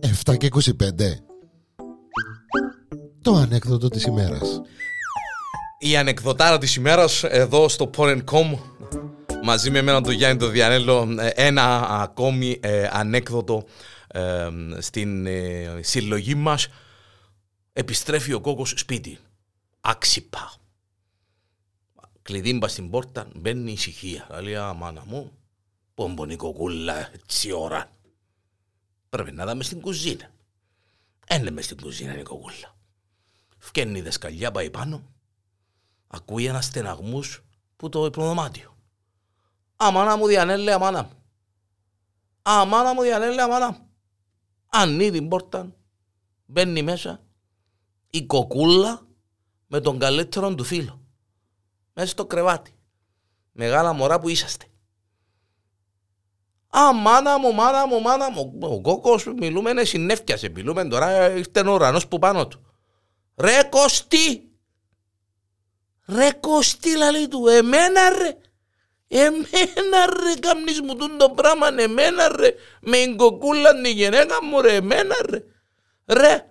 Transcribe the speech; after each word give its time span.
Εφτά 0.00 0.36
και 0.36 0.48
25 0.54 0.70
Το 3.22 3.34
ανέκδοτο 3.34 3.88
της 3.88 4.04
ημέρας. 4.04 4.60
Η 5.78 5.96
ανεκδοτάρα 5.96 6.58
της 6.58 6.74
ημέρας 6.74 7.24
εδώ 7.24 7.68
στο 7.68 7.90
Porn.com 7.96 8.58
μαζί 9.44 9.70
με 9.70 9.78
εμένα 9.78 10.00
τον 10.00 10.12
Γιάννη 10.12 10.38
τον 10.38 10.50
Διανέλο 10.50 11.16
ε, 11.18 11.28
ένα 11.28 11.88
ακόμη 11.88 12.58
ε, 12.62 12.88
ανέκδοτο 12.92 13.64
ε, 14.08 14.48
στην 14.78 15.26
ε, 15.26 15.80
συλλογή 15.80 16.34
μας. 16.34 16.68
Επιστρέφει 17.72 18.32
ο 18.32 18.40
κόκκος 18.40 18.74
σπίτι. 18.76 19.18
Άξιπα 19.80 20.52
κλειδί 22.28 22.52
μπας 22.52 22.72
στην 22.72 22.90
πόρτα 22.90 23.28
μπαίνει 23.34 23.72
ησυχία. 23.72 24.28
Λέει 24.42 24.56
αμάνα 24.56 25.04
μου 25.06 25.32
πόμπονη 25.94 26.36
κοκούλα 26.36 27.12
έτσι 27.14 27.52
ώρα. 27.52 27.90
Πρέπει 29.08 29.32
να 29.32 29.44
δάμε 29.44 29.62
στην 29.62 29.80
κουζίνα 29.80 30.30
ένε 31.26 31.50
μες 31.50 31.64
στην 31.64 31.80
κουζίνα 31.80 32.18
η 32.18 32.22
κοκούλα 32.22 32.76
φκένει 33.58 33.98
η 33.98 34.02
δεσκαλιά 34.02 34.50
πάει 34.50 34.70
πάνω. 34.70 35.02
Ακούει 36.06 36.44
ένας 36.44 36.64
στεναγμούς 36.64 37.44
που 37.76 37.88
το 37.88 38.04
υπνοδωμάτιο. 38.04 38.76
Αμάνα 39.76 40.16
μου 40.16 40.26
διανέλε, 40.26 40.72
αμάνα 40.72 41.02
μου. 41.02 41.22
Αμάνα 42.42 42.94
μου 42.94 43.02
διανέλε, 43.02 43.42
αμάνα 43.42 43.70
μου. 43.70 43.88
Ανοίγει 44.66 45.10
την 45.10 45.28
πόρτα, 45.28 45.72
μπαίνει 46.46 46.82
μέσα. 46.82 47.20
Η 48.10 48.26
κοκούλα 48.26 49.06
με 49.66 49.80
τον 49.80 49.98
καλύτερο 49.98 50.54
του 50.54 50.64
φίλο. 50.64 50.97
Μέσα 51.98 52.10
στο 52.10 52.26
κρεβάτι. 52.26 52.74
Μεγάλα 53.52 53.92
μωρά 53.92 54.20
που 54.20 54.28
είσαστε. 54.28 54.66
Α, 56.68 56.92
μάνα 56.92 57.38
μου, 57.38 57.54
μάνα 57.54 57.86
μου, 57.86 58.00
μάνα 58.00 58.30
μου. 58.30 58.58
Ο 58.60 58.80
κόκκος 58.80 59.26
μιλούμε, 59.36 59.70
είναι 59.70 59.84
συνέφιασε. 59.84 60.48
Μιλούμε 60.48 60.84
τώρα, 60.84 61.30
ήρθε 61.30 61.60
ο 61.68 61.72
ουρανός 61.72 62.08
που 62.08 62.18
πάνω 62.18 62.46
του. 62.46 62.66
Ρε 63.36 63.62
Κωστή! 63.70 64.50
Ρε 66.06 66.32
Κωστή, 66.40 66.96
λαλή 66.96 67.28
του, 67.28 67.46
εμένα 67.48 68.08
ρε. 68.08 68.36
Εμένα 69.08 70.06
ρε 70.22 70.34
κάμνεις 70.40 70.80
μου 70.80 70.96
τούν 70.96 71.18
το 71.18 71.30
πράγμα 71.30 71.68
εμένα 71.78 72.28
ρε 72.36 72.54
με 72.80 72.96
εγκοκούλαν 72.96 73.82
τη 73.82 73.90
γενέκα 73.90 74.44
μου 74.44 74.60
ρε 74.60 74.74
εμένα 74.74 75.14
ρε 75.28 75.42
ρε 76.06 76.46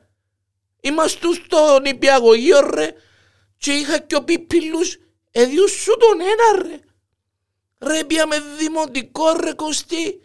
είμαστε 0.79 1.27
στο 1.33 1.79
νηπιαγωγείο 1.79 2.59
ρε 2.59 2.93
και 3.57 3.71
είχα 3.71 3.99
και 3.99 4.15
ο 4.15 4.23
πιπίλους 4.23 4.97
εδιούς 5.41 5.71
σου 5.71 5.97
τον 5.97 6.19
ένα 6.21 6.67
ρε 6.67 6.79
ρε 7.79 8.03
πιάμε 8.03 8.39
δημοτικό 8.57 9.33
ρε 9.33 9.53
Κωστή 9.53 10.21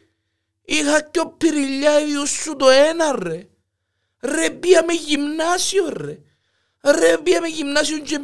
είχα 0.65 1.03
και 1.03 1.21
ο 1.21 1.27
πυριλιά 1.27 1.93
εδιούς 1.93 2.31
σου 2.31 2.57
το 2.57 2.69
ένα 2.69 3.19
ρε 3.23 3.49
ρε 4.21 4.51
πιάμε 4.51 4.93
γυμνάσιο 4.93 5.89
ρε 5.89 6.19
Ρε 6.85 7.19
πήγαμε 7.19 7.49
γυμνάσιο 7.49 7.99
και 7.99 8.21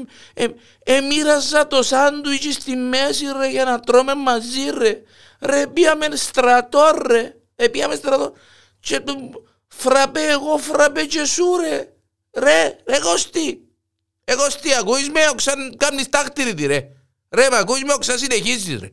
εμοίραζα 0.82 1.66
το 1.66 1.82
σάντουιτς 1.82 2.54
στη 2.54 2.76
μέση 2.76 3.26
ρε 3.38 3.48
για 3.48 3.64
να 3.64 3.80
τρώμε 3.80 4.14
μαζί 4.14 4.70
ρε. 4.70 5.02
Ρε 5.40 5.66
πήγαμε 5.66 6.16
στρατό 6.16 6.90
ρε. 7.06 7.36
Ε, 7.56 7.68
πήγαμε 7.68 7.94
στρατό 7.94 8.32
και 8.80 9.00
του 9.00 9.46
φραπέ 9.68 10.28
εγώ 10.28 10.58
φραπέ 10.58 11.04
και 11.04 11.24
σου 11.24 11.56
ρε. 11.56 11.92
Ρε, 12.32 12.78
ρε 12.86 12.98
Κωστή. 12.98 13.67
Ε 14.30 14.34
Κωστή 14.34 14.74
ακούεις 14.74 15.10
με 15.10 15.28
όξαν 15.28 15.76
κάνεις 15.76 16.08
τάκτηρη 16.08 16.66
ρε. 16.66 16.88
Ρε, 17.30 17.50
με 17.50 17.56
ακούεις 17.56 17.84
με 17.84 17.92
όξαν 17.92 18.18
συνεχίζεις 18.18 18.80
ρε. 18.80 18.92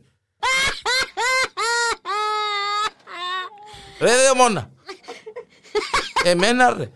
Ρε 4.00 4.16
δε 4.16 4.34
μόνα. 4.34 4.70
Εμένα 6.22 6.74
ρε. 6.74 6.90